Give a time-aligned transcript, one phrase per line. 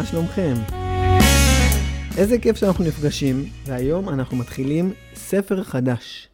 [0.00, 0.54] מה שלומכם?
[2.18, 6.28] איזה כיף שאנחנו נפגשים, והיום אנחנו מתחילים ספר חדש,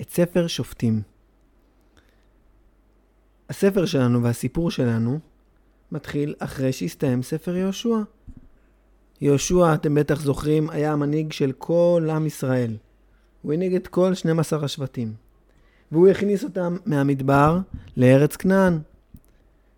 [0.00, 1.02] את ספר שופטים.
[3.50, 5.18] הספר שלנו והסיפור שלנו
[5.92, 7.96] מתחיל אחרי שהסתיים ספר יהושע.
[9.20, 12.76] יהושע, אתם בטח זוכרים, היה המנהיג של כל עם ישראל.
[13.42, 15.14] הוא הנהיג את כל 12 השבטים.
[15.92, 17.58] והוא הכניס אותם מהמדבר
[17.96, 18.78] לארץ כנען.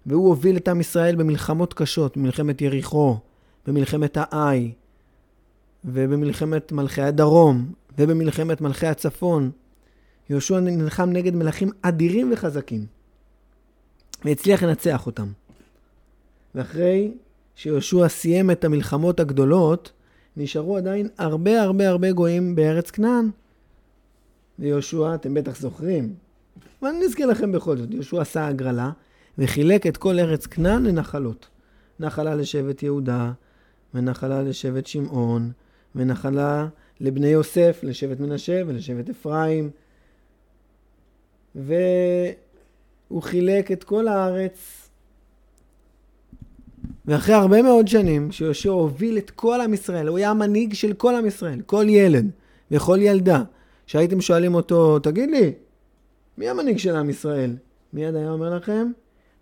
[0.06, 3.16] והוא הוביל את עם ישראל במלחמות קשות, במלחמת יריחו,
[3.66, 4.72] במלחמת האי,
[5.84, 9.50] ובמלחמת מלכי הדרום, ובמלחמת מלכי הצפון.
[10.30, 12.86] יהושע נלחם נגד מלכים אדירים וחזקים,
[14.24, 15.26] והצליח לנצח אותם.
[16.54, 17.12] ואחרי
[17.54, 19.92] שיהושע סיים את המלחמות הגדולות,
[20.36, 23.30] נשארו עדיין הרבה הרבה הרבה גויים בארץ כנען.
[24.58, 26.14] ויהושע, אתם בטח זוכרים,
[26.82, 28.90] אבל אני אזכיר לכם בכל זאת, יהושע עשה הגרלה
[29.38, 31.48] וחילק את כל ארץ כנען לנחלות.
[32.00, 33.32] נחלה לשבט יהודה,
[33.94, 35.50] ונחלה לשבט שמעון,
[35.94, 36.68] ונחלה
[37.00, 39.70] לבני יוסף, לשבט מנשה ולשבט אפרים.
[41.54, 44.88] והוא חילק את כל הארץ.
[47.04, 51.14] ואחרי הרבה מאוד שנים, שיהושע הוביל את כל עם ישראל, הוא היה המנהיג של כל
[51.14, 52.30] עם ישראל, כל ילד
[52.70, 53.42] וכל ילדה,
[53.86, 55.52] שהייתם שואלים אותו, תגיד לי,
[56.38, 57.56] מי המנהיג של עם ישראל?
[57.92, 58.92] מיד היה אומר לכם,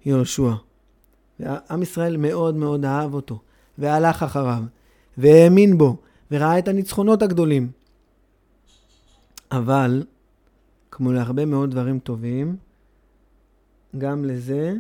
[0.07, 0.53] יהושע.
[1.41, 3.41] ועם ישראל מאוד מאוד אהב אותו,
[3.79, 4.63] והלך אחריו,
[5.19, 5.97] והאמין בו,
[6.31, 7.71] וראה את הניצחונות הגדולים.
[9.51, 10.05] אבל,
[10.91, 12.57] כמו להרבה מאוד דברים טובים,
[13.99, 14.75] גם לזה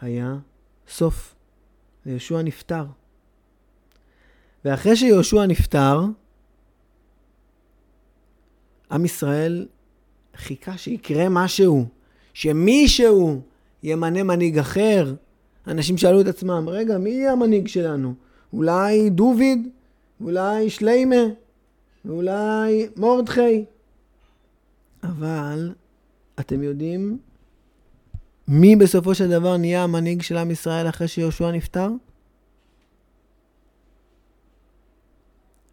[0.00, 0.36] היה
[0.88, 1.34] סוף.
[2.06, 2.84] ויהושע נפטר.
[4.64, 6.04] ואחרי שיהושע נפטר,
[8.90, 9.66] עם ישראל
[10.36, 11.86] חיכה שיקרה משהו,
[12.34, 13.42] שמישהו
[13.84, 15.14] ימנה מנהיג אחר.
[15.66, 18.14] אנשים שאלו את עצמם, רגע, מי יהיה המנהיג שלנו?
[18.52, 19.58] אולי דוד?
[20.20, 21.24] אולי שליימה?
[22.04, 23.64] ואולי מורדכי?
[25.02, 25.72] אבל
[26.40, 27.18] אתם יודעים
[28.48, 31.88] מי בסופו של דבר נהיה המנהיג של עם ישראל אחרי שיהושע נפטר?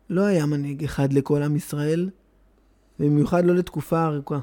[0.09, 2.09] לא היה מנהיג אחד לכל עם ישראל,
[2.99, 4.39] במיוחד לא לתקופה ארוכה.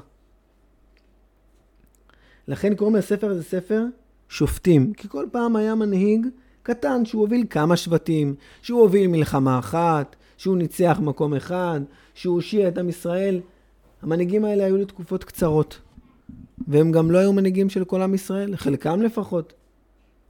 [2.49, 3.83] לכן קוראים לספר הזה ספר
[4.29, 6.27] שופטים, כי כל פעם היה מנהיג
[6.63, 11.81] קטן שהוא הוביל כמה שבטים, שהוא הוביל מלחמה אחת, שהוא ניצח מקום אחד,
[12.13, 13.39] שהוא הושיע את עם ישראל.
[14.01, 15.79] המנהיגים האלה היו לתקופות קצרות,
[16.67, 19.53] והם גם לא היו מנהיגים של כל עם ישראל, חלקם לפחות.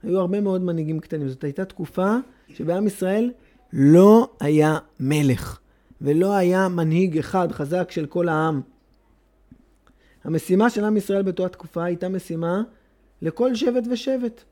[0.02, 1.28] היו הרבה מאוד מנהיגים קטנים.
[1.28, 2.16] זאת הייתה תקופה
[2.48, 3.30] שבעם ישראל
[3.72, 5.58] לא היה מלך,
[6.00, 8.60] ולא היה מנהיג אחד חזק של כל העם.
[10.24, 12.62] המשימה של עם ישראל באותה תקופה הייתה משימה
[13.22, 14.42] לכל שבט ושבט.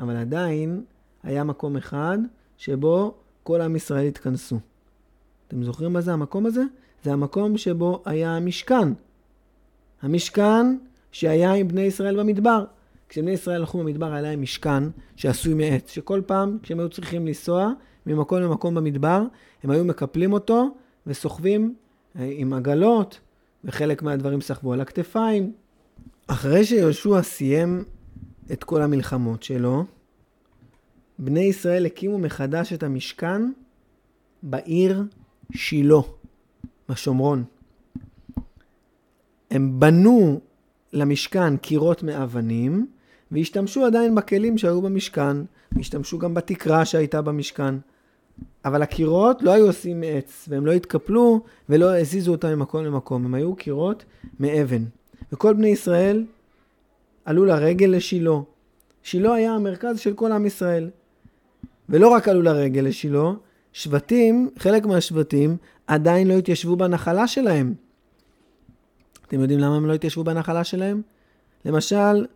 [0.00, 0.84] אבל עדיין
[1.22, 2.18] היה מקום אחד
[2.56, 4.58] שבו כל עם ישראל התכנסו.
[5.48, 6.62] אתם זוכרים מה זה המקום הזה?
[7.04, 8.88] זה המקום שבו היה המשכן.
[10.02, 10.76] המשכן
[11.12, 12.64] שהיה עם בני ישראל במדבר.
[13.08, 14.82] כשבני ישראל הלכו במדבר היה להם משכן
[15.16, 17.72] שעשוי מעץ, שכל פעם כשהם היו צריכים לנסוע
[18.06, 19.22] ממקום למקום במדבר,
[19.62, 20.68] הם היו מקפלים אותו
[21.06, 21.74] וסוחבים
[22.18, 23.20] אה, עם עגלות,
[23.64, 25.52] וחלק מהדברים סחבו על הכתפיים.
[26.26, 27.84] אחרי שיהושע סיים
[28.52, 29.84] את כל המלחמות שלו,
[31.18, 33.42] בני ישראל הקימו מחדש את המשכן
[34.42, 35.02] בעיר
[35.52, 36.00] שילה,
[36.88, 37.44] בשומרון.
[39.50, 40.40] הם בנו
[40.92, 42.86] למשכן קירות מאבנים,
[43.30, 45.36] והשתמשו עדיין בכלים שהיו במשכן,
[45.72, 47.74] והשתמשו גם בתקרה שהייתה במשכן.
[48.64, 53.34] אבל הקירות לא היו עושים מעץ, והם לא התקפלו ולא הזיזו אותם ממקום למקום, הם
[53.34, 54.04] היו קירות
[54.40, 54.84] מאבן.
[55.32, 56.24] וכל בני ישראל
[57.24, 58.38] עלו לרגל לשילה.
[59.02, 60.90] שילה היה המרכז של כל עם ישראל.
[61.88, 63.30] ולא רק עלו לרגל לשילה,
[63.72, 65.56] שבטים, חלק מהשבטים,
[65.86, 67.74] עדיין לא התיישבו בנחלה שלהם.
[69.26, 71.02] אתם יודעים למה הם לא התיישבו בנחלה שלהם?
[71.64, 72.26] למשל,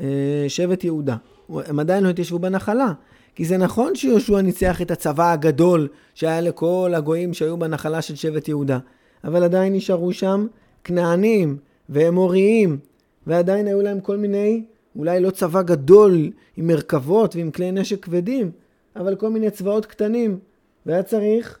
[0.00, 1.16] אה, שבט יהודה.
[1.48, 2.92] הם עדיין לא התיישבו בנחלה.
[3.34, 8.48] כי זה נכון שיהושע ניצח את הצבא הגדול שהיה לכל הגויים שהיו בנחלה של שבט
[8.48, 8.78] יהודה,
[9.24, 10.46] אבל עדיין נשארו שם
[10.84, 11.56] כנענים
[11.88, 12.78] ואמוריים,
[13.26, 14.64] ועדיין היו להם כל מיני,
[14.96, 18.50] אולי לא צבא גדול עם מרכבות ועם כלי נשק כבדים,
[18.96, 20.38] אבל כל מיני צבאות קטנים,
[20.86, 21.58] והיה צריך,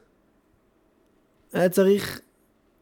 [1.52, 2.20] היה צריך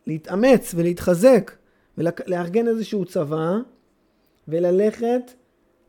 [0.07, 1.53] להתאמץ ולהתחזק
[1.99, 3.57] ולארגן איזשהו צבא
[4.49, 5.33] וללכת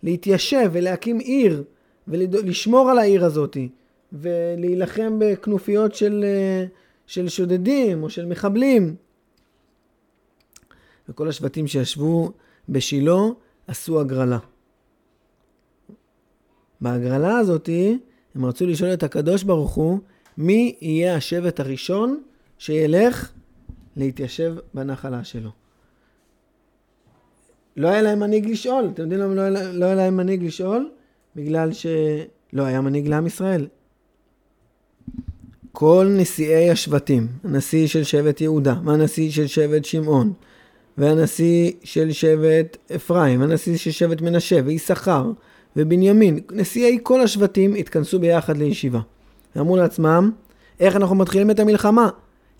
[0.03, 1.63] להתיישב ולהקים עיר
[2.07, 3.57] ולשמור על העיר הזאת
[4.13, 6.65] ולהילחם בכנופיות של, אה,
[7.07, 8.95] של שודדים או של מחבלים.
[11.09, 12.31] וכל השבטים שישבו
[12.69, 13.21] בשילה
[13.67, 14.39] עשו הגרלה.
[16.81, 17.99] בהגרלה הזאתי,
[18.35, 19.99] הם רצו לשאול את הקדוש ברוך הוא,
[20.37, 22.23] מי יהיה השבט הראשון
[22.57, 23.31] שילך
[23.95, 25.49] להתיישב בנחלה שלו.
[27.77, 28.89] לא היה להם מנהיג לשאול.
[28.93, 30.91] אתם יודעים למה לא, לא היה להם מנהיג לשאול?
[31.35, 33.67] בגלל שלא היה מנהיג לעם ישראל.
[35.71, 40.33] כל נשיאי השבטים, הנשיא של שבט יהודה, והנשיא של שבט שמעון,
[40.97, 45.31] והנשיא של שבט אפרים, והנשיא של שבט מנשה, ויששכר,
[45.75, 48.99] ובנימין, נשיאי כל השבטים התכנסו ביחד לישיבה.
[49.55, 50.31] ואמרו לעצמם,
[50.79, 52.09] איך אנחנו מתחילים את המלחמה?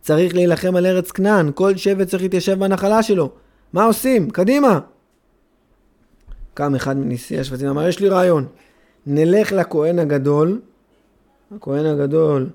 [0.02, 3.30] צריך להילחם על ארץ כנען, כל שבט צריך להתיישב בנחלה שלו.
[3.74, 4.30] מה עושים?
[4.30, 4.80] קדימה!
[6.54, 8.46] קם אחד מנשיאי השבטים, אמר, יש לי רעיון.
[9.06, 10.62] נלך לכהן הגדול,
[11.56, 12.50] הכהן הגדול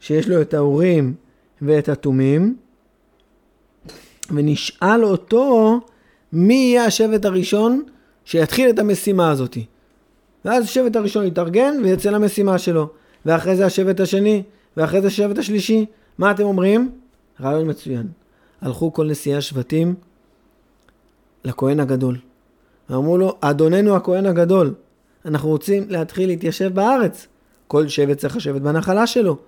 [0.00, 1.14] שיש לו את האורים
[1.62, 2.56] ואת התומים,
[4.30, 5.80] ונשאל אותו
[6.32, 7.82] מי יהיה השבט הראשון
[8.24, 9.56] שיתחיל את המשימה הזאת.
[10.44, 12.88] ואז השבט הראשון יתארגן ויצא למשימה שלו.
[13.26, 14.42] ואחרי זה השבט השני,
[14.76, 15.86] ואחרי זה השבט השלישי.
[16.18, 16.92] מה אתם אומרים?
[17.40, 18.06] רעיון מצוין.
[18.60, 19.94] הלכו כל נשיאי השבטים
[21.44, 22.16] לכהן הגדול.
[22.90, 24.74] ואמרו לו, אדוננו הכהן הגדול,
[25.24, 27.26] אנחנו רוצים להתחיל להתיישב בארץ.
[27.66, 29.38] כל שבט צריך לשבת בנחלה שלו.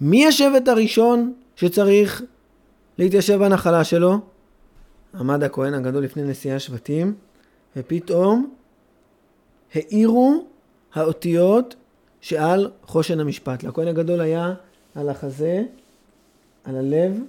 [0.00, 2.22] מי השבט הראשון שצריך
[2.98, 4.18] להתיישב בנחלה שלו?
[5.14, 7.14] עמד הכהן הגדול לפני נשיאי השבטים,
[7.76, 8.50] ופתאום
[9.74, 10.44] האירו
[10.94, 11.74] האותיות
[12.20, 13.62] שעל חושן המשפט.
[13.62, 14.54] לכהן הגדול היה
[14.94, 15.62] על החזה,
[16.64, 17.20] על הלב,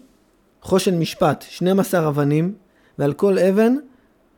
[0.62, 2.54] חושן משפט, 12 אבנים,
[3.00, 3.76] ועל כל אבן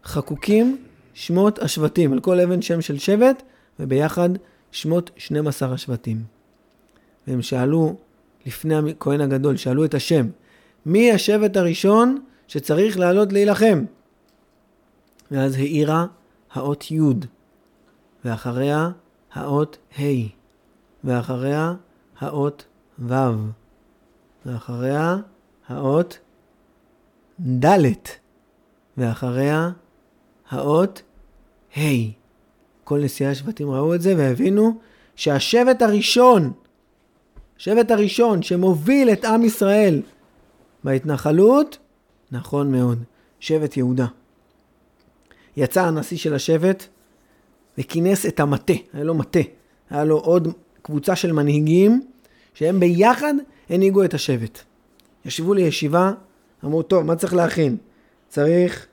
[0.03, 0.77] חקוקים
[1.19, 3.43] שמות השבטים, על כל אבן שם של שבט,
[3.79, 4.29] וביחד
[4.71, 6.23] שמות 12 השבטים.
[7.27, 7.95] והם שאלו,
[8.45, 10.27] לפני הכהן הגדול, שאלו את השם,
[10.85, 13.85] מי השבט הראשון שצריך לעלות להילחם?
[15.31, 16.05] ואז האירה
[16.53, 16.99] האות י',
[18.25, 18.89] ואחריה
[19.33, 20.03] האות ה',
[21.03, 21.73] ואחריה
[22.19, 22.65] האות
[22.99, 23.13] ו',
[24.45, 25.17] ואחריה
[25.67, 26.19] האות
[27.65, 27.91] ד',
[28.97, 29.69] ואחריה
[30.49, 31.01] האות
[31.77, 31.81] ה'.
[32.83, 34.79] כל נשיאי השבטים ראו את זה והבינו
[35.15, 36.51] שהשבט הראשון,
[37.57, 40.01] השבט הראשון שמוביל את עם ישראל
[40.83, 41.77] בהתנחלות,
[42.31, 43.03] נכון מאוד,
[43.39, 44.05] שבט יהודה.
[45.57, 46.83] יצא הנשיא של השבט
[47.77, 49.39] וכינס את המטה, היה לו מטה,
[49.89, 50.47] היה לו עוד
[50.81, 52.01] קבוצה של מנהיגים
[52.53, 53.33] שהם ביחד
[53.69, 54.59] הנהיגו את השבט.
[55.25, 56.11] ישבו לישיבה,
[56.65, 57.77] אמרו, טוב, מה צריך להכין?
[58.27, 58.87] צריך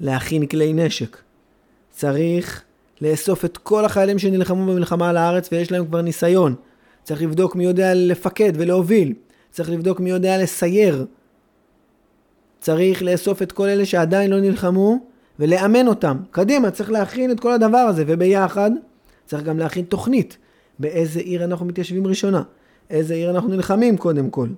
[0.00, 1.21] להכין כלי נשק.
[2.02, 2.62] צריך
[3.00, 6.54] לאסוף את כל החיילים שנלחמו במלחמה על הארץ ויש להם כבר ניסיון.
[7.02, 9.14] צריך לבדוק מי יודע לפקד ולהוביל.
[9.50, 11.06] צריך לבדוק מי יודע לסייר.
[12.60, 14.98] צריך לאסוף את כל אלה שעדיין לא נלחמו
[15.38, 16.16] ולאמן אותם.
[16.30, 18.70] קדימה, צריך להכין את כל הדבר הזה, וביחד
[19.26, 20.36] צריך גם להכין תוכנית.
[20.78, 22.42] באיזה עיר אנחנו מתיישבים ראשונה?
[22.90, 24.48] איזה עיר אנחנו נלחמים קודם כל?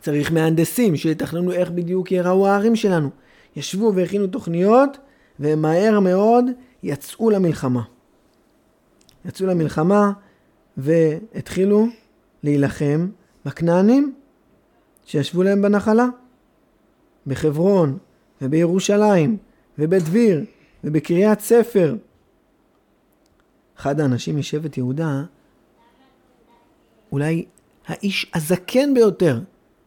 [0.00, 3.10] צריך מהנדסים שיתכננו איך בדיוק ייראו הערים שלנו.
[3.56, 4.98] ישבו והכינו תוכניות,
[5.40, 6.44] ומהר מאוד
[6.82, 7.82] יצאו למלחמה.
[9.24, 10.12] יצאו למלחמה
[10.76, 11.86] והתחילו
[12.42, 13.08] להילחם
[13.44, 14.14] בכנענים
[15.04, 16.06] שישבו להם בנחלה.
[17.26, 17.98] בחברון
[18.42, 19.36] ובירושלים
[19.78, 20.44] ובדביר
[20.84, 21.96] ובקריית ספר.
[23.76, 25.22] אחד האנשים משבט יהודה,
[27.12, 27.44] אולי
[27.86, 29.40] האיש הזקן ביותר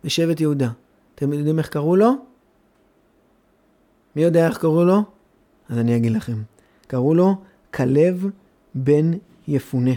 [0.03, 0.69] בשבט יהודה.
[1.15, 2.11] אתם יודעים איך קראו לו?
[4.15, 5.03] מי יודע איך קראו לו?
[5.69, 6.37] אז אני אגיד לכם.
[6.87, 7.35] קראו לו
[7.73, 8.25] כלב
[8.75, 9.11] בן
[9.47, 9.91] יפונה.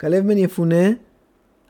[0.00, 0.90] כלב בן יפונה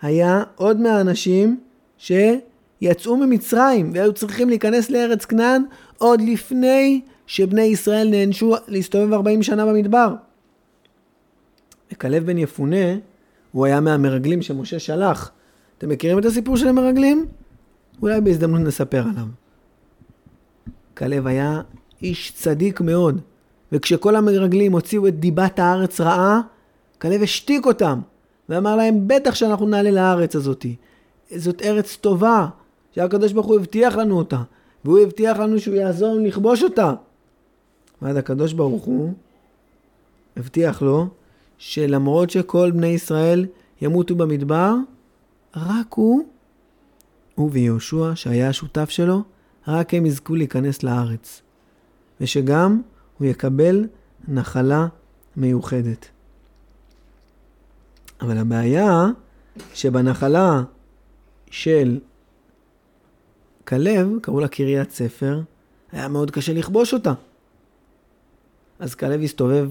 [0.02, 1.60] היה עוד מהאנשים
[1.98, 5.62] שיצאו ממצרים והיו צריכים להיכנס לארץ כנען
[5.98, 10.14] עוד לפני שבני ישראל נענשו להסתובב 40 שנה במדבר.
[11.92, 12.96] וכלב בן יפונה,
[13.52, 15.30] הוא היה מהמרגלים שמשה שלח.
[15.78, 17.26] אתם מכירים את הסיפור של המרגלים?
[18.02, 19.26] אולי בהזדמנות נספר עליו.
[20.96, 21.60] כלב היה
[22.04, 23.20] איש צדיק מאוד,
[23.72, 26.40] וכשכל המרגלים הוציאו את דיבת הארץ רעה,
[27.00, 28.00] כלב השתיק אותם,
[28.48, 30.76] ואמר להם, בטח שאנחנו נעלה לארץ הזאתי.
[31.36, 32.46] זאת ארץ טובה,
[32.94, 34.42] שהקדוש ברוך הוא הבטיח לנו אותה,
[34.84, 36.94] והוא הבטיח לנו שהוא יעזור לנו לכבוש אותה.
[38.02, 39.12] ואז הקדוש ברוך הוא
[40.36, 41.06] הבטיח לו
[41.58, 43.46] שלמרות שכל בני ישראל
[43.80, 44.74] ימותו במדבר,
[45.56, 46.24] רק הוא,
[47.34, 49.22] הוא ויהושע, שהיה השותף שלו,
[49.68, 51.42] רק הם יזכו להיכנס לארץ.
[52.20, 52.82] ושגם
[53.18, 53.84] הוא יקבל
[54.28, 54.86] נחלה
[55.36, 56.08] מיוחדת.
[58.20, 59.06] אבל הבעיה
[59.74, 60.62] שבנחלה
[61.50, 61.98] של
[63.68, 65.40] כלב, קראו לה קריית ספר,
[65.92, 67.12] היה מאוד קשה לכבוש אותה.
[68.78, 69.70] אז כלב הסתובב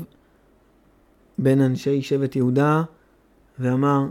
[1.37, 2.83] בין אנשי שבט יהודה
[3.59, 4.05] ואמר,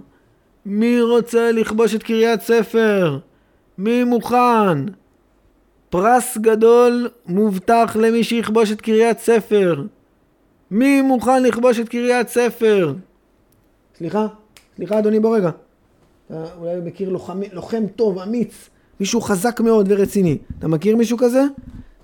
[0.67, 3.19] מי רוצה לכבוש את קריית ספר?
[3.79, 4.79] מי מוכן?
[5.93, 9.83] פרס גדול מובטח למי שיכבוש את קריית ספר.
[10.71, 12.95] מי מוכן לכבוש את קריית ספר?
[13.99, 14.27] סליחה,
[14.77, 15.51] סליחה אדוני בוא רגע.
[16.27, 18.71] אתה אולי מכיר לוחם, לוחם טוב, אמיץ,
[19.01, 20.39] מישהו חזק מאוד ורציני.
[20.59, 21.43] אתה מכיר מישהו כזה?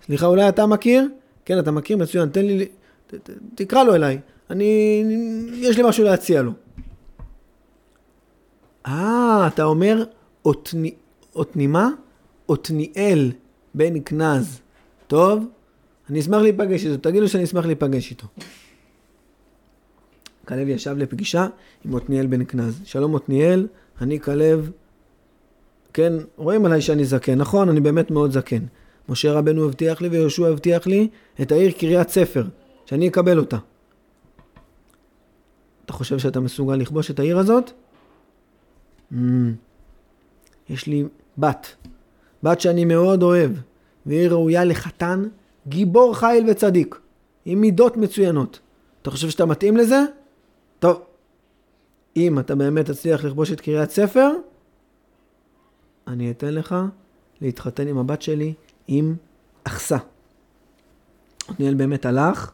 [0.06, 1.08] סליחה, אולי אתה מכיר?
[1.44, 1.96] כן, אתה מכיר?
[1.96, 2.66] מצוין, תן לי...
[3.06, 4.18] ת, ת, תקרא לו אליי.
[4.50, 5.04] אני...
[5.52, 6.52] יש לי משהו להציע לו.
[8.86, 10.04] אה, אתה אומר
[10.44, 10.94] אותני...
[11.34, 11.88] אותנימה?
[12.48, 13.30] אותניאל
[13.74, 14.60] בן כנז.
[15.06, 15.46] טוב,
[16.10, 18.26] אני אשמח להיפגש איתו, תגידו שאני אשמח להיפגש איתו.
[20.48, 21.46] כלב ישב לפגישה
[21.84, 22.80] עם עתניאל בן כנז.
[22.84, 23.66] שלום עתניאל,
[24.00, 24.70] אני כלב,
[25.92, 28.64] כן, רואים עליי שאני זקן, נכון, אני באמת מאוד זקן.
[29.08, 31.08] משה רבנו הבטיח לי ויהושע הבטיח לי
[31.42, 32.44] את העיר קריית ספר,
[32.86, 33.58] שאני אקבל אותה.
[35.84, 37.70] אתה חושב שאתה מסוגל לכבוש את העיר הזאת?
[39.12, 39.16] Mm,
[40.68, 41.04] יש לי
[41.38, 41.76] בת,
[42.42, 43.50] בת שאני מאוד אוהב,
[44.06, 45.28] והיא ראויה לחתן
[45.66, 46.98] גיבור חיל וצדיק,
[47.44, 48.60] עם מידות מצוינות.
[49.02, 50.04] אתה חושב שאתה מתאים לזה?
[50.78, 51.02] טוב,
[52.16, 54.30] אם אתה באמת תצליח לכבוש את קריית ספר,
[56.06, 56.74] אני אתן לך
[57.40, 58.54] להתחתן עם הבת שלי
[58.88, 59.16] עם
[59.64, 59.96] אחסה.
[61.48, 62.50] עתניאל באמת הלך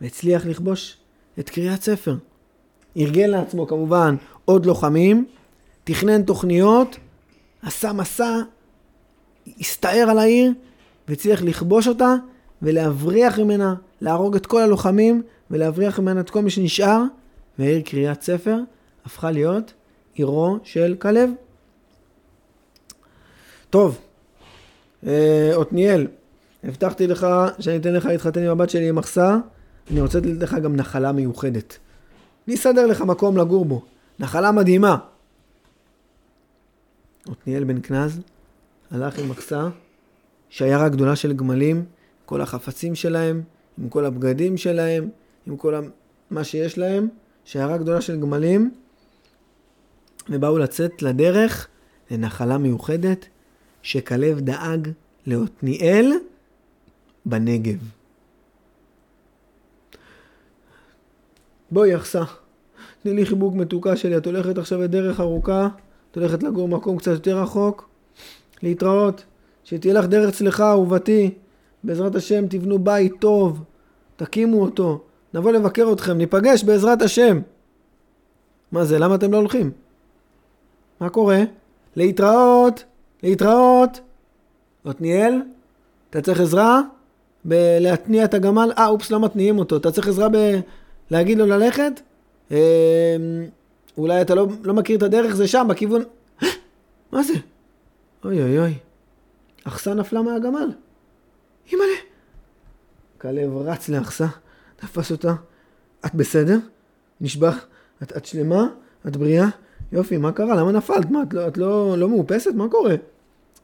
[0.00, 0.96] והצליח לכבוש
[1.38, 2.16] את קריית ספר.
[2.96, 5.26] ארגן לעצמו כמובן עוד לוחמים,
[5.84, 6.96] תכנן תוכניות,
[7.62, 8.40] עשה מסע,
[9.60, 10.52] הסתער על העיר
[11.08, 12.14] והצליח לכבוש אותה
[12.62, 17.02] ולהבריח ממנה, להרוג את כל הלוחמים ולהבריח ממנה את כל מי שנשאר,
[17.58, 18.58] והעיר קריית ספר
[19.06, 19.72] הפכה להיות
[20.14, 21.30] עירו של כלב.
[23.70, 23.98] טוב,
[25.06, 26.06] אה, עתניאל,
[26.64, 27.26] הבטחתי לך
[27.60, 29.36] שאני אתן לך להתחתן עם הבת שלי עם מחסה,
[29.90, 31.78] אני רוצה לתת לך גם נחלה מיוחדת.
[32.48, 33.82] אני אסדר לך מקום לגור בו.
[34.18, 34.96] נחלה מדהימה.
[37.30, 38.20] עתניאל בן כנז
[38.90, 39.68] הלך עם מחסה,
[40.50, 41.84] שיירה גדולה של גמלים,
[42.26, 43.42] כל החפצים שלהם,
[43.78, 45.08] עם כל הבגדים שלהם,
[45.46, 45.74] עם כל
[46.30, 47.08] מה שיש להם,
[47.44, 48.70] שיירה גדולה של גמלים,
[50.30, 51.68] ובאו לצאת לדרך
[52.10, 53.26] לנחלה מיוחדת
[53.82, 54.88] שכלב דאג
[55.26, 56.12] לעתניאל
[57.26, 57.78] בנגב.
[61.70, 62.22] בואי יחסה,
[63.02, 65.68] תני לי חיבוק מתוקה שלי, את הולכת עכשיו לדרך ארוכה,
[66.10, 67.88] את הולכת לגור מקום קצת יותר רחוק,
[68.62, 69.24] להתראות,
[69.64, 71.30] שתהיה לך דרך צלחה אהובתי,
[71.84, 73.64] בעזרת השם תבנו בית טוב,
[74.16, 75.00] תקימו אותו,
[75.34, 77.40] נבוא לבקר אתכם, ניפגש בעזרת השם.
[78.72, 79.70] מה זה, למה אתם לא הולכים?
[81.00, 81.42] מה קורה?
[81.96, 82.84] להתראות,
[83.22, 84.00] להתראות.
[84.84, 85.42] עתניאל,
[86.10, 86.80] אתה צריך עזרה
[87.44, 88.72] בלהתניע את הגמל?
[88.78, 89.76] אה, אופס, לא מתניעים אותו.
[89.76, 90.28] אתה צריך עזרה
[91.10, 92.00] בלהגיד לו ללכת?
[92.50, 93.16] אה,
[93.98, 96.02] אולי אתה לא, לא מכיר את הדרך, זה שם, בכיוון...
[97.12, 97.34] מה זה?
[98.26, 98.74] אוי אוי אוי.
[99.64, 100.70] אכסה נפלה מהגמל.
[101.72, 101.96] אימא'לה.
[103.18, 104.26] כלב רץ לאכסה,
[104.76, 105.34] תפס אותה.
[106.06, 106.58] את בסדר?
[107.20, 107.50] נשבע.
[108.02, 108.66] את, את שלמה?
[109.06, 109.46] את בריאה?
[109.92, 110.56] יופי, מה קרה?
[110.56, 111.10] למה נפלת?
[111.10, 112.50] מה, את לא, את לא, לא מאופסת?
[112.54, 112.94] מה קורה?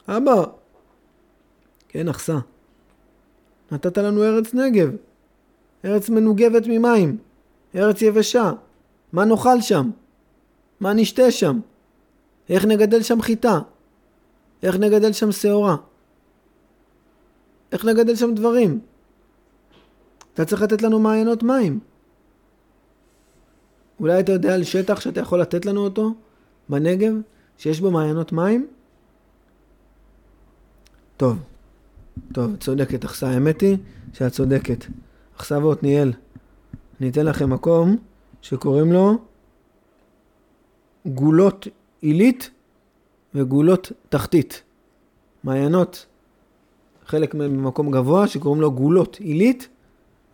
[0.08, 0.44] אבא.
[1.88, 2.38] כן, אכסה.
[3.72, 4.90] נתת לנו ארץ נגב.
[5.84, 7.18] ארץ מנוגבת ממים.
[7.74, 8.52] ארץ יבשה.
[9.12, 9.90] מה נאכל שם?
[10.80, 11.60] מה נשתה שם?
[12.48, 13.58] איך נגדל שם חיטה?
[14.62, 15.76] איך נגדל שם שעורה?
[17.72, 18.80] איך נגדל שם דברים?
[20.34, 21.80] אתה צריך לתת לנו מעיינות מים.
[24.00, 26.14] אולי אתה יודע על שטח שאתה יכול לתת לנו אותו
[26.68, 27.14] בנגב,
[27.58, 28.66] שיש בו מעיינות מים?
[31.16, 31.38] טוב,
[32.32, 33.28] טוב, צודקת אכסה.
[33.28, 33.76] האמת היא
[34.12, 34.84] שאת צודקת.
[35.36, 36.12] אכסה ועתניאל,
[37.00, 37.96] אני אתן לכם מקום
[38.42, 39.18] שקוראים לו
[41.06, 41.66] גולות
[42.00, 42.50] עילית
[43.34, 44.62] וגולות תחתית.
[45.44, 46.06] מעיינות,
[47.06, 49.68] חלק מהם במקום גבוה שקוראים לו גולות עילית,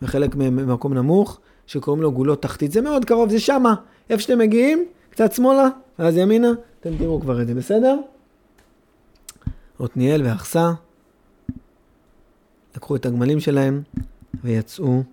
[0.01, 2.71] וחלק מהם במקום נמוך שקוראים לו גולות תחתית.
[2.71, 3.75] זה מאוד קרוב, זה שמה.
[4.09, 5.67] איפה שאתם מגיעים, קצת שמאלה,
[5.99, 7.99] ואז ימינה, אתם תראו כבר את זה, בסדר?
[9.79, 10.71] עתניאל ואחסה
[12.75, 13.81] לקחו את הגמלים שלהם
[14.43, 15.03] ויצאו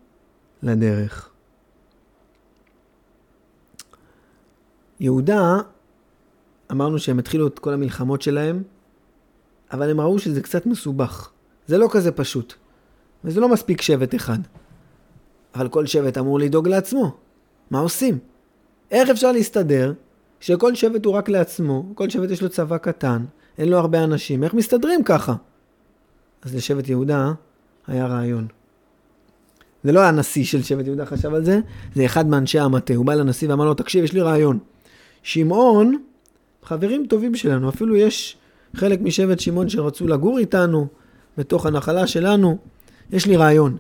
[0.63, 1.31] לדרך.
[5.01, 5.57] יהודה,
[6.71, 8.63] אמרנו שהם התחילו את כל המלחמות שלהם,
[9.73, 11.31] אבל הם ראו שזה קצת מסובך.
[11.67, 12.55] זה לא כזה פשוט.
[13.25, 14.39] וזה לא מספיק שבט אחד.
[15.55, 17.17] אבל כל שבט אמור לדאוג לעצמו.
[17.71, 18.19] מה עושים?
[18.91, 19.93] איך אפשר להסתדר
[20.41, 23.25] שכל שבט הוא רק לעצמו, כל שבט יש לו צבא קטן,
[23.59, 25.35] אין לו הרבה אנשים, איך מסתדרים ככה?
[26.43, 27.33] אז לשבט יהודה
[27.87, 28.47] היה רעיון.
[29.85, 31.61] זה לא הנשיא של שבט יהודה חשב על זה,
[31.95, 32.95] זה אחד מאנשי המטה.
[32.95, 34.59] הוא בא לנשיא ואמר לו, תקשיב, יש לי רעיון.
[35.23, 35.99] שמעון,
[36.67, 38.37] חברים טובים שלנו, אפילו יש
[38.77, 40.87] חלק משבט שמעון שרצו לגור איתנו,
[41.39, 42.59] בתוך הנחלה שלנו.
[43.11, 43.77] יש לי רעיון.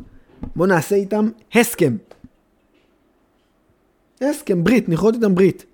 [0.56, 1.96] בוא נעשה איתם הסכם.
[4.20, 5.64] הסכם, ברית, נכרות איתם ברית.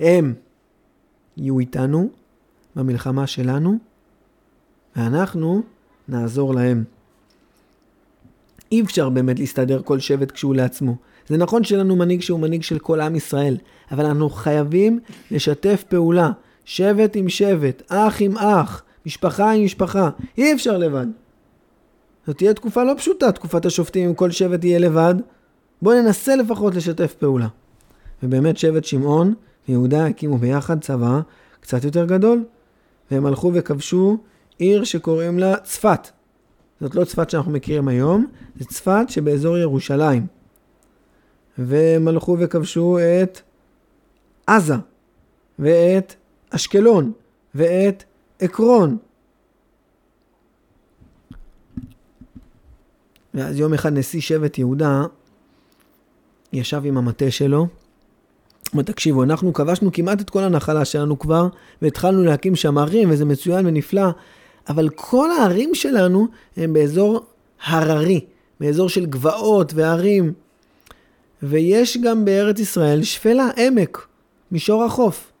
[0.00, 0.34] הם
[1.36, 2.10] יהיו איתנו
[2.76, 3.78] במלחמה שלנו,
[4.96, 5.62] ואנחנו
[6.08, 6.84] נעזור להם.
[8.72, 10.96] אי אפשר באמת להסתדר כל שבט כשהוא לעצמו.
[11.28, 13.56] זה נכון שאין לנו מנהיג שהוא מנהיג של כל עם ישראל,
[13.90, 15.00] אבל אנחנו חייבים
[15.30, 16.30] לשתף פעולה,
[16.64, 20.10] שבט עם שבט, אח עם אח, משפחה עם משפחה.
[20.38, 21.06] אי אפשר לבד.
[22.26, 25.14] זאת תהיה תקופה לא פשוטה, תקופת השופטים, אם כל שבט יהיה לבד.
[25.82, 27.48] בואו ננסה לפחות לשתף פעולה.
[28.22, 29.34] ובאמת שבט שמעון
[29.68, 31.20] ויהודה הקימו ביחד צבא
[31.60, 32.44] קצת יותר גדול,
[33.10, 34.18] והם הלכו וכבשו
[34.58, 36.08] עיר שקוראים לה צפת.
[36.80, 38.26] זאת לא צפת שאנחנו מכירים היום,
[38.56, 40.26] זה צפת שבאזור ירושלים.
[41.58, 43.40] והם הלכו וכבשו את
[44.46, 44.74] עזה,
[45.58, 46.14] ואת
[46.54, 47.12] אשקלון,
[47.54, 48.04] ואת
[48.40, 48.96] עקרון.
[53.34, 55.02] ואז יום אחד נשיא שבט יהודה
[56.52, 57.66] ישב עם המטה שלו,
[58.74, 61.48] אמר, תקשיבו, אנחנו כבשנו כמעט את כל הנחלה שלנו כבר,
[61.82, 64.08] והתחלנו להקים שם ערים, וזה מצוין ונפלא,
[64.68, 67.26] אבל כל הערים שלנו הם באזור
[67.64, 68.20] הררי,
[68.60, 70.32] באזור של גבעות וערים.
[71.42, 74.06] ויש גם בארץ ישראל שפלה, עמק,
[74.50, 75.31] מישור החוף.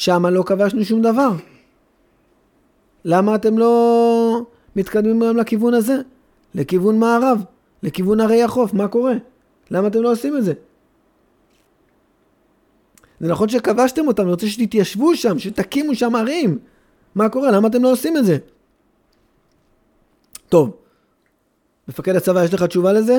[0.00, 1.30] שם לא כבשנו שום דבר.
[3.04, 5.96] למה אתם לא מתקדמים גם לכיוון הזה?
[6.54, 7.42] לכיוון מערב,
[7.82, 9.12] לכיוון הרי החוף, מה קורה?
[9.70, 10.52] למה אתם לא עושים את זה?
[13.20, 16.58] זה נכון שכבשתם אותם, אני רוצה שתתיישבו שם, שתקימו שם ערים.
[17.14, 17.50] מה קורה?
[17.50, 18.38] למה אתם לא עושים את זה?
[20.48, 20.76] טוב,
[21.88, 23.16] מפקד הצבא, יש לך תשובה לזה?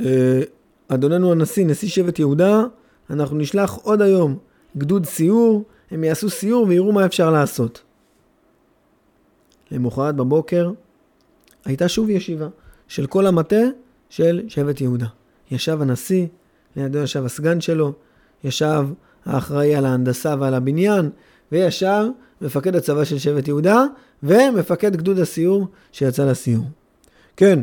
[0.00, 0.40] אה,
[0.88, 2.62] אדוננו הנשיא, נשיא שבט יהודה,
[3.10, 4.38] אנחנו נשלח עוד היום
[4.76, 7.82] גדוד סיור, הם יעשו סיור ויראו מה אפשר לעשות.
[9.70, 10.70] למחרת בבוקר
[11.64, 12.48] הייתה שוב ישיבה
[12.88, 13.62] של כל המטה
[14.10, 15.06] של שבט יהודה.
[15.50, 16.26] ישב הנשיא,
[16.76, 17.92] לידו ישב הסגן שלו,
[18.44, 18.86] ישב
[19.24, 21.10] האחראי על ההנדסה ועל הבניין,
[21.52, 22.04] וישב
[22.40, 23.84] מפקד הצבא של שבט יהודה,
[24.22, 26.64] ומפקד גדוד הסיור שיצא לסיור.
[27.36, 27.60] כן,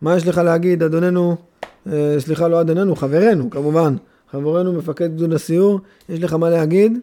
[0.00, 1.36] מה יש לך להגיד, אדוננו,
[1.92, 3.96] אה, סליחה, לא אדוננו, חברנו, כמובן,
[4.30, 6.98] חברנו מפקד גדוד הסיור, יש לך מה להגיד?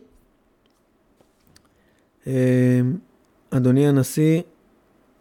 [2.27, 2.81] אה,
[3.49, 4.41] אדוני הנשיא,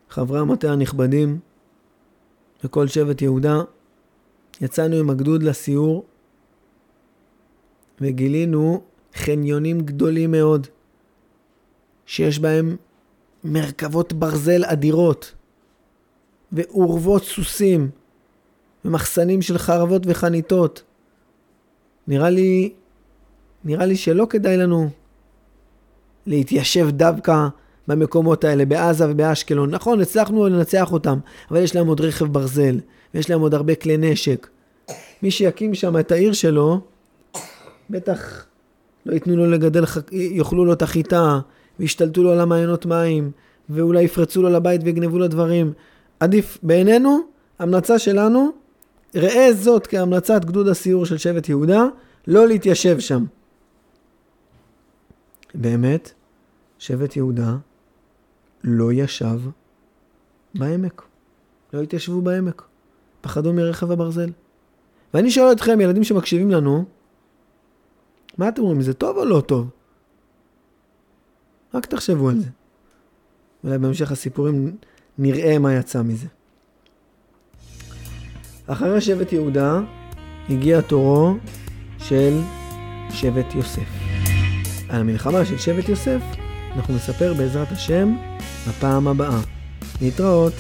[0.09, 1.39] חברי המטה הנכבדים
[2.65, 3.63] וכל שבט יהודה,
[4.61, 6.05] יצאנו עם הגדוד לסיור
[8.01, 8.83] וגילינו
[9.15, 10.67] חניונים גדולים מאוד,
[12.07, 12.77] שיש בהם
[13.45, 15.35] מרכבות ברזל אדירות,
[16.53, 17.91] ואורוות סוסים,
[18.85, 20.83] ומחסנים של חרבות וחניתות.
[22.09, 22.73] נראה לי,
[23.65, 24.89] נראה לי שלא כדאי לנו
[26.27, 27.49] להתיישב דווקא
[27.89, 29.71] במקומות האלה, בעזה ובאשקלון.
[29.71, 31.19] נכון, הצלחנו לנצח אותם,
[31.51, 32.81] אבל יש להם עוד רכב ברזל,
[33.15, 34.49] ויש להם עוד הרבה כלי נשק.
[35.23, 36.81] מי שיקים שם את העיר שלו,
[37.91, 38.47] בטח
[39.07, 41.39] לא ייתנו לו לגדל, יאכלו לו את החיטה,
[41.81, 43.31] וישתלטו לו על המעיינות מים,
[43.71, 45.73] ואולי יפרצו לו לבית ויגנבו לו דברים.
[46.21, 47.19] עדיף, בעינינו,
[47.59, 48.53] המלצה שלנו,
[49.15, 51.85] ראה זאת כהמלצת גדוד הסיור של שבט יהודה,
[52.27, 53.25] לא להתיישב שם.
[55.55, 56.13] באמת,
[56.79, 57.57] שבט יהודה
[58.65, 59.41] לא ישב
[60.55, 61.03] בעמק.
[61.73, 62.63] לא התיישבו בעמק.
[63.21, 64.31] פחדו מרכב הברזל.
[65.15, 66.85] ואני שואל אתכם, ילדים שמקשיבים לנו,
[68.39, 69.71] מה אתם אומרים, זה טוב או לא טוב?
[71.75, 72.49] רק תחשבו על זה.
[73.65, 74.77] אולי בהמשך הסיפורים
[75.19, 76.27] נראה מה יצא מזה.
[78.67, 79.81] אחרי שבט יהודה
[80.51, 81.35] הגיע תורו
[81.99, 82.41] של
[83.11, 83.81] שבט יוסף.
[84.89, 86.21] על המלחמה של שבט יוסף
[86.77, 88.17] אנחנו נספר בעזרת השם
[88.69, 89.41] בפעם הבאה.
[90.01, 90.53] להתראות.